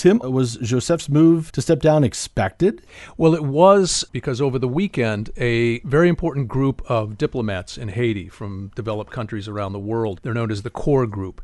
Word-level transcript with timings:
Tim, 0.00 0.18
was 0.20 0.56
Joseph's 0.56 1.10
move 1.10 1.52
to 1.52 1.60
step 1.60 1.80
down 1.80 2.04
expected? 2.04 2.80
Well, 3.18 3.34
it 3.34 3.44
was 3.44 4.02
because 4.12 4.40
over 4.40 4.58
the 4.58 4.66
weekend, 4.66 5.28
a 5.36 5.80
very 5.80 6.08
important 6.08 6.48
group 6.48 6.80
of 6.90 7.18
diplomats 7.18 7.76
in 7.76 7.88
Haiti 7.88 8.30
from 8.30 8.70
developed 8.74 9.12
countries 9.12 9.46
around 9.46 9.74
the 9.74 9.78
world, 9.78 10.20
they're 10.22 10.32
known 10.32 10.50
as 10.50 10.62
the 10.62 10.70
Core 10.70 11.06
Group, 11.06 11.42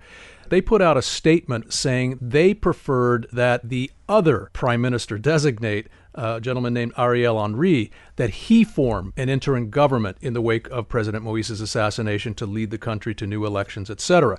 they 0.49 0.63
put 0.63 0.81
out 0.81 0.97
a 0.97 1.03
statement 1.03 1.75
saying 1.75 2.19
they 2.19 2.55
preferred 2.55 3.27
that 3.31 3.69
the 3.69 3.91
other 4.09 4.49
prime 4.55 4.81
minister 4.81 5.19
designate, 5.19 5.89
a 6.15 6.41
gentleman 6.41 6.73
named 6.73 6.95
Ariel 6.97 7.39
Henry, 7.39 7.91
that 8.15 8.31
he 8.31 8.65
form 8.65 9.13
an 9.19 9.29
interim 9.29 9.69
government 9.69 10.17
in 10.23 10.33
the 10.33 10.41
wake 10.41 10.67
of 10.71 10.89
President 10.89 11.23
Moise's 11.23 11.61
assassination 11.61 12.33
to 12.33 12.47
lead 12.47 12.71
the 12.71 12.79
country 12.79 13.15
to 13.17 13.27
new 13.27 13.45
elections, 13.45 13.91
etc. 13.91 14.39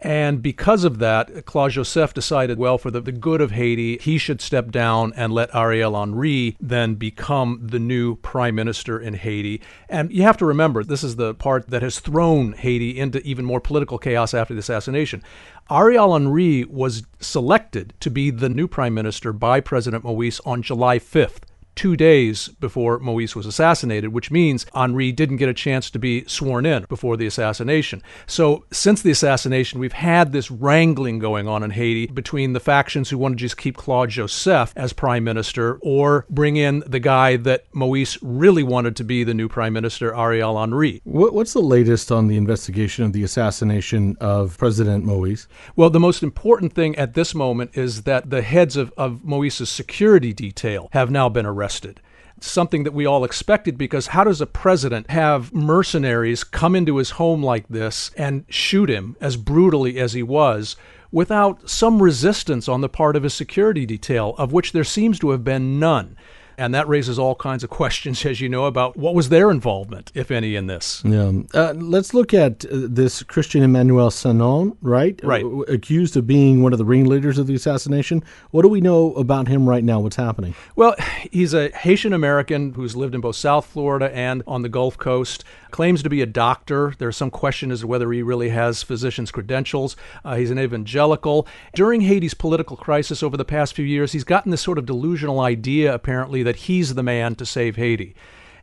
And 0.00 0.42
because 0.42 0.84
of 0.84 0.98
that, 0.98 1.44
Claude 1.44 1.72
Joseph 1.72 2.14
decided, 2.14 2.58
well, 2.58 2.78
for 2.78 2.90
the, 2.90 3.00
the 3.00 3.12
good 3.12 3.40
of 3.40 3.50
Haiti, 3.50 3.98
he 3.98 4.16
should 4.16 4.40
step 4.40 4.70
down 4.70 5.12
and 5.14 5.32
let 5.32 5.54
Ariel 5.54 5.98
Henry 5.98 6.56
then 6.58 6.94
become 6.94 7.60
the 7.62 7.78
new 7.78 8.16
prime 8.16 8.54
minister 8.54 8.98
in 8.98 9.14
Haiti. 9.14 9.60
And 9.90 10.10
you 10.10 10.22
have 10.22 10.38
to 10.38 10.46
remember, 10.46 10.82
this 10.82 11.04
is 11.04 11.16
the 11.16 11.34
part 11.34 11.68
that 11.68 11.82
has 11.82 12.00
thrown 12.00 12.52
Haiti 12.52 12.98
into 12.98 13.20
even 13.26 13.44
more 13.44 13.60
political 13.60 13.98
chaos 13.98 14.32
after 14.32 14.54
the 14.54 14.60
assassination. 14.60 15.22
Ariel 15.70 16.14
Henry 16.14 16.64
was 16.64 17.04
selected 17.20 17.92
to 18.00 18.10
be 18.10 18.30
the 18.30 18.48
new 18.48 18.66
prime 18.66 18.94
minister 18.94 19.34
by 19.34 19.60
President 19.60 20.02
Moise 20.02 20.40
on 20.46 20.62
July 20.62 20.98
5th 20.98 21.42
two 21.80 21.96
days 21.96 22.48
before 22.60 22.98
Moise 22.98 23.34
was 23.34 23.46
assassinated, 23.46 24.12
which 24.12 24.30
means 24.30 24.66
Henry 24.74 25.10
didn't 25.12 25.38
get 25.38 25.48
a 25.48 25.54
chance 25.54 25.88
to 25.88 25.98
be 25.98 26.22
sworn 26.26 26.66
in 26.66 26.84
before 26.90 27.16
the 27.16 27.26
assassination. 27.26 28.02
So, 28.26 28.66
since 28.70 29.00
the 29.00 29.10
assassination, 29.10 29.80
we've 29.80 29.94
had 29.94 30.30
this 30.30 30.50
wrangling 30.50 31.20
going 31.20 31.48
on 31.48 31.62
in 31.62 31.70
Haiti 31.70 32.06
between 32.08 32.52
the 32.52 32.60
factions 32.60 33.08
who 33.08 33.16
want 33.16 33.32
to 33.32 33.36
just 33.38 33.56
keep 33.56 33.78
Claude 33.78 34.10
Joseph 34.10 34.74
as 34.76 34.92
prime 34.92 35.24
minister 35.24 35.78
or 35.80 36.26
bring 36.28 36.56
in 36.56 36.84
the 36.86 37.00
guy 37.00 37.38
that 37.38 37.64
Moise 37.74 38.18
really 38.20 38.62
wanted 38.62 38.94
to 38.96 39.04
be 39.04 39.24
the 39.24 39.32
new 39.32 39.48
prime 39.48 39.72
minister, 39.72 40.14
Ariel 40.14 40.60
Henry. 40.60 41.00
What's 41.04 41.54
the 41.54 41.60
latest 41.60 42.12
on 42.12 42.26
the 42.26 42.36
investigation 42.36 43.06
of 43.06 43.14
the 43.14 43.22
assassination 43.22 44.18
of 44.20 44.58
President 44.58 45.06
Moise? 45.06 45.48
Well, 45.76 45.88
the 45.88 45.98
most 45.98 46.22
important 46.22 46.74
thing 46.74 46.94
at 46.96 47.14
this 47.14 47.34
moment 47.34 47.70
is 47.72 48.02
that 48.02 48.28
the 48.28 48.42
heads 48.42 48.76
of, 48.76 48.92
of 48.98 49.24
Moise's 49.24 49.70
security 49.70 50.34
detail 50.34 50.90
have 50.92 51.10
now 51.10 51.30
been 51.30 51.46
arrested 51.46 51.69
arrested. 51.70 52.00
Something 52.40 52.82
that 52.84 52.94
we 52.94 53.06
all 53.06 53.22
expected 53.22 53.78
because 53.78 54.08
how 54.08 54.24
does 54.24 54.40
a 54.40 54.46
president 54.46 55.10
have 55.10 55.52
mercenaries 55.52 56.42
come 56.42 56.74
into 56.74 56.96
his 56.96 57.10
home 57.10 57.44
like 57.44 57.68
this 57.68 58.10
and 58.16 58.44
shoot 58.48 58.90
him 58.90 59.16
as 59.20 59.36
brutally 59.36 59.98
as 60.00 60.14
he 60.14 60.22
was 60.22 60.74
without 61.12 61.68
some 61.68 62.02
resistance 62.02 62.66
on 62.66 62.80
the 62.80 62.88
part 62.88 63.14
of 63.14 63.22
his 63.22 63.34
security 63.34 63.86
detail, 63.86 64.34
of 64.36 64.52
which 64.52 64.72
there 64.72 64.84
seems 64.84 65.18
to 65.20 65.30
have 65.30 65.44
been 65.44 65.78
none? 65.78 66.16
And 66.60 66.74
that 66.74 66.86
raises 66.88 67.18
all 67.18 67.34
kinds 67.34 67.64
of 67.64 67.70
questions, 67.80 68.24
as 68.26 68.40
you 68.40 68.48
know, 68.48 68.66
about 68.66 68.94
what 68.96 69.14
was 69.14 69.30
their 69.30 69.50
involvement, 69.50 70.12
if 70.14 70.30
any, 70.30 70.56
in 70.56 70.66
this. 70.66 71.02
Yeah. 71.06 71.32
Uh, 71.54 71.72
let's 71.74 72.12
look 72.12 72.34
at 72.34 72.66
uh, 72.66 72.68
this 72.72 73.22
Christian 73.22 73.62
Emmanuel 73.62 74.10
Sanon, 74.10 74.76
right? 74.82 75.18
Right. 75.22 75.42
Uh, 75.42 75.60
accused 75.62 76.18
of 76.18 76.26
being 76.26 76.62
one 76.62 76.74
of 76.74 76.78
the 76.78 76.84
ringleaders 76.84 77.38
of 77.38 77.46
the 77.46 77.54
assassination. 77.54 78.22
What 78.50 78.62
do 78.62 78.68
we 78.68 78.82
know 78.82 79.14
about 79.14 79.48
him 79.48 79.66
right 79.66 79.82
now? 79.82 80.00
What's 80.00 80.16
happening? 80.16 80.54
Well, 80.76 80.94
he's 81.32 81.54
a 81.54 81.70
Haitian 81.70 82.12
American 82.12 82.74
who's 82.74 82.94
lived 82.94 83.14
in 83.14 83.22
both 83.22 83.36
South 83.36 83.64
Florida 83.64 84.14
and 84.14 84.42
on 84.46 84.60
the 84.60 84.68
Gulf 84.68 84.98
Coast. 84.98 85.44
Claims 85.70 86.02
to 86.02 86.10
be 86.10 86.20
a 86.20 86.26
doctor. 86.26 86.94
There's 86.98 87.16
some 87.16 87.30
question 87.30 87.70
as 87.70 87.80
to 87.80 87.86
whether 87.86 88.12
he 88.12 88.22
really 88.22 88.50
has 88.50 88.82
physician's 88.82 89.30
credentials. 89.30 89.96
Uh, 90.24 90.36
he's 90.36 90.50
an 90.50 90.58
evangelical. 90.58 91.46
During 91.74 92.02
Haiti's 92.02 92.34
political 92.34 92.76
crisis 92.76 93.22
over 93.22 93.36
the 93.36 93.44
past 93.44 93.74
few 93.74 93.84
years, 93.84 94.12
he's 94.12 94.24
gotten 94.24 94.50
this 94.50 94.60
sort 94.60 94.78
of 94.78 94.86
delusional 94.86 95.40
idea, 95.40 95.94
apparently, 95.94 96.42
that 96.42 96.49
that 96.50 96.66
he's 96.66 96.94
the 96.94 97.02
man 97.04 97.36
to 97.36 97.46
save 97.46 97.76
Haiti. 97.76 98.12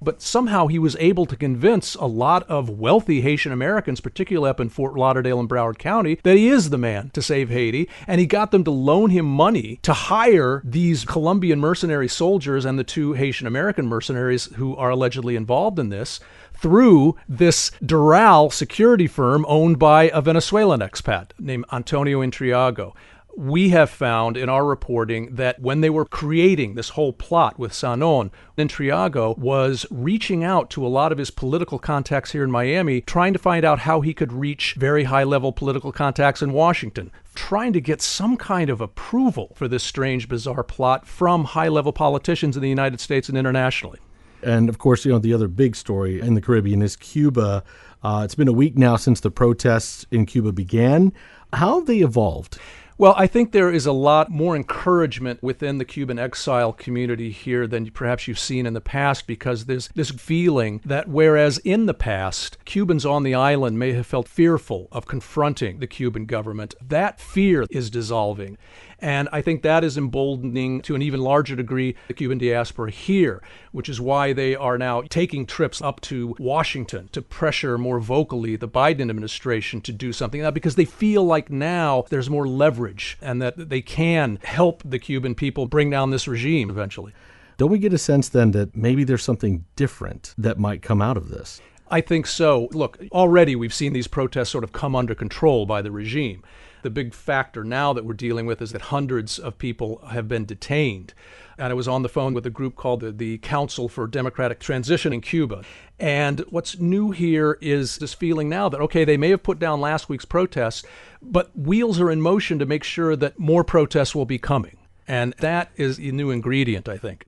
But 0.01 0.21
somehow 0.21 0.67
he 0.67 0.77
was 0.77 0.97
able 0.99 1.25
to 1.25 1.37
convince 1.37 1.95
a 1.95 2.05
lot 2.05 2.43
of 2.49 2.69
wealthy 2.69 3.21
Haitian 3.21 3.53
Americans, 3.53 4.01
particularly 4.01 4.49
up 4.49 4.59
in 4.59 4.67
Fort 4.67 4.95
Lauderdale 4.95 5.39
and 5.39 5.47
Broward 5.47 5.77
County, 5.77 6.19
that 6.23 6.35
he 6.35 6.49
is 6.49 6.69
the 6.69 6.77
man 6.77 7.11
to 7.11 7.21
save 7.21 7.49
Haiti. 7.49 7.87
And 8.05 8.19
he 8.19 8.27
got 8.27 8.51
them 8.51 8.65
to 8.65 8.71
loan 8.71 9.09
him 9.09 9.25
money 9.25 9.79
to 9.83 9.93
hire 9.93 10.61
these 10.65 11.05
Colombian 11.05 11.61
mercenary 11.61 12.09
soldiers 12.09 12.65
and 12.65 12.77
the 12.77 12.83
two 12.83 13.13
Haitian 13.13 13.47
American 13.47 13.87
mercenaries 13.87 14.47
who 14.55 14.75
are 14.75 14.89
allegedly 14.89 15.37
involved 15.37 15.79
in 15.79 15.87
this 15.87 16.19
through 16.55 17.15
this 17.29 17.71
Doral 17.81 18.51
security 18.51 19.07
firm 19.07 19.45
owned 19.47 19.79
by 19.79 20.09
a 20.09 20.21
Venezuelan 20.21 20.81
expat 20.81 21.29
named 21.39 21.63
Antonio 21.71 22.19
Intriago 22.19 22.93
we 23.37 23.69
have 23.69 23.91
found 23.91 24.35
in 24.35 24.49
our 24.49 24.65
reporting 24.65 25.35
that 25.35 25.61
when 25.61 25.81
they 25.81 25.91
were 25.91 26.05
creating 26.05 26.73
this 26.73 26.89
whole 26.89 27.13
plot 27.13 27.59
with 27.59 27.71
Sanon, 27.71 28.31
Intriago 28.57 29.37
was 29.37 29.85
reaching 29.91 30.43
out 30.43 30.71
to 30.71 30.85
a 30.85 30.89
lot 30.89 31.11
of 31.11 31.19
his 31.19 31.29
political 31.29 31.77
contacts 31.77 32.31
here 32.31 32.43
in 32.43 32.49
Miami, 32.49 32.99
trying 33.01 33.33
to 33.33 33.39
find 33.39 33.63
out 33.63 33.79
how 33.79 34.01
he 34.01 34.11
could 34.11 34.33
reach 34.33 34.73
very 34.73 35.03
high 35.03 35.23
level 35.23 35.51
political 35.51 35.91
contacts 35.91 36.41
in 36.41 36.51
Washington, 36.51 37.11
trying 37.35 37.73
to 37.73 37.79
get 37.79 38.01
some 38.01 38.37
kind 38.37 38.71
of 38.71 38.81
approval 38.81 39.53
for 39.53 39.67
this 39.67 39.83
strange, 39.83 40.27
bizarre 40.27 40.63
plot 40.63 41.05
from 41.05 41.43
high 41.43 41.67
level 41.67 41.93
politicians 41.93 42.57
in 42.57 42.63
the 42.63 42.69
United 42.69 42.99
States 42.99 43.29
and 43.29 43.37
internationally. 43.37 43.99
And 44.41 44.67
of 44.67 44.79
course, 44.79 45.05
you 45.05 45.11
know, 45.11 45.19
the 45.19 45.33
other 45.35 45.47
big 45.47 45.75
story 45.75 46.19
in 46.19 46.33
the 46.33 46.41
Caribbean 46.41 46.81
is 46.81 46.95
Cuba. 46.95 47.63
Uh, 48.01 48.21
it's 48.25 48.35
been 48.35 48.47
a 48.47 48.53
week 48.53 48.79
now 48.79 48.95
since 48.95 49.19
the 49.19 49.29
protests 49.29 50.07
in 50.09 50.25
Cuba 50.25 50.51
began. 50.51 51.13
How 51.53 51.75
have 51.75 51.85
they 51.85 51.99
evolved? 51.99 52.57
Well, 52.99 53.13
I 53.15 53.27
think 53.27 53.51
there 53.51 53.71
is 53.71 53.85
a 53.85 53.91
lot 53.91 54.31
more 54.31 54.55
encouragement 54.55 55.43
within 55.43 55.77
the 55.77 55.85
Cuban 55.85 56.17
exile 56.17 56.73
community 56.73 57.29
here 57.29 57.67
than 57.67 57.91
perhaps 57.91 58.27
you've 58.27 58.39
seen 58.39 58.65
in 58.65 58.73
the 58.73 58.81
past 58.81 59.27
because 59.27 59.65
there's 59.65 59.87
this 59.89 60.09
feeling 60.09 60.81
that 60.83 61.07
whereas 61.07 61.59
in 61.59 61.85
the 61.85 61.93
past, 61.93 62.57
Cubans 62.65 63.05
on 63.05 63.21
the 63.21 63.35
island 63.35 63.77
may 63.77 63.93
have 63.93 64.07
felt 64.07 64.27
fearful 64.27 64.87
of 64.91 65.05
confronting 65.05 65.77
the 65.77 65.85
Cuban 65.85 66.25
government, 66.25 66.73
that 66.81 67.19
fear 67.19 67.67
is 67.69 67.91
dissolving. 67.91 68.57
And 68.99 69.29
I 69.31 69.41
think 69.41 69.61
that 69.61 69.83
is 69.83 69.97
emboldening 69.97 70.81
to 70.81 70.95
an 70.95 71.01
even 71.01 71.21
larger 71.21 71.55
degree 71.55 71.95
the 72.07 72.13
Cuban 72.13 72.37
diaspora 72.37 72.91
here, 72.91 73.43
which 73.71 73.89
is 73.89 74.01
why 74.01 74.33
they 74.33 74.55
are 74.55 74.77
now 74.77 75.01
taking 75.03 75.45
trips 75.45 75.81
up 75.81 76.01
to 76.01 76.35
Washington 76.39 77.09
to 77.11 77.21
pressure 77.21 77.77
more 77.77 77.99
vocally 77.99 78.55
the 78.55 78.67
Biden 78.67 79.09
administration 79.09 79.81
to 79.81 79.91
do 79.91 80.11
something 80.11 80.41
now 80.41 80.51
because 80.51 80.75
they 80.75 80.85
feel 80.85 81.23
like 81.23 81.49
now 81.49 82.05
there's 82.09 82.29
more 82.29 82.47
leverage 82.47 83.17
and 83.21 83.41
that 83.41 83.69
they 83.69 83.81
can 83.81 84.39
help 84.43 84.81
the 84.83 84.99
Cuban 84.99 85.35
people 85.35 85.67
bring 85.67 85.89
down 85.89 86.09
this 86.09 86.27
regime 86.27 86.69
eventually. 86.69 87.13
Don't 87.57 87.71
we 87.71 87.79
get 87.79 87.93
a 87.93 87.97
sense 87.97 88.29
then 88.29 88.51
that 88.51 88.75
maybe 88.75 89.03
there's 89.03 89.23
something 89.23 89.65
different 89.75 90.33
that 90.37 90.59
might 90.59 90.81
come 90.81 91.01
out 91.01 91.17
of 91.17 91.29
this? 91.29 91.59
I 91.89 92.01
think 92.01 92.27
so. 92.27 92.67
Look, 92.71 92.99
already 93.11 93.55
we've 93.55 93.73
seen 93.73 93.93
these 93.93 94.07
protests 94.07 94.49
sort 94.49 94.63
of 94.63 94.73
come 94.73 94.95
under 94.95 95.15
control 95.15 95.65
by 95.65 95.81
the 95.81 95.91
regime. 95.91 96.43
The 96.87 96.91
big 96.91 97.13
factor 97.13 97.65
now 97.65 97.91
that 97.91 98.05
we're 98.05 98.13
dealing 98.13 98.45
with 98.45 98.61
is 98.61 98.71
that 98.71 98.83
hundreds 98.83 99.39
of 99.39 99.57
people 99.57 99.97
have 100.07 100.29
been 100.29 100.45
detained. 100.45 101.13
And 101.57 101.69
I 101.69 101.73
was 101.73 101.85
on 101.85 102.01
the 102.01 102.07
phone 102.07 102.33
with 102.33 102.45
a 102.45 102.49
group 102.49 102.77
called 102.77 103.01
the, 103.01 103.11
the 103.11 103.39
Council 103.39 103.89
for 103.89 104.07
Democratic 104.07 104.61
Transition 104.61 105.11
in 105.11 105.19
Cuba. 105.19 105.65
And 105.99 106.45
what's 106.49 106.79
new 106.79 107.11
here 107.11 107.57
is 107.59 107.97
this 107.97 108.13
feeling 108.13 108.47
now 108.47 108.69
that, 108.69 108.79
okay, 108.79 109.03
they 109.03 109.17
may 109.17 109.31
have 109.31 109.43
put 109.43 109.59
down 109.59 109.81
last 109.81 110.07
week's 110.07 110.23
protests, 110.23 110.85
but 111.21 111.51
wheels 111.57 111.99
are 111.99 112.09
in 112.09 112.21
motion 112.21 112.57
to 112.59 112.65
make 112.65 112.85
sure 112.85 113.17
that 113.17 113.37
more 113.37 113.65
protests 113.65 114.15
will 114.15 114.23
be 114.23 114.39
coming. 114.39 114.77
And 115.09 115.33
that 115.39 115.71
is 115.75 115.97
a 115.97 116.13
new 116.13 116.31
ingredient, 116.31 116.87
I 116.87 116.97
think. 116.97 117.25